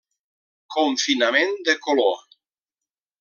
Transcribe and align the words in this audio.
Confinament 0.75 1.53
de 1.67 1.77
color. 1.85 2.17